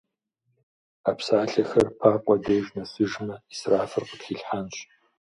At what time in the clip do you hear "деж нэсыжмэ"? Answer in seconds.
2.43-3.35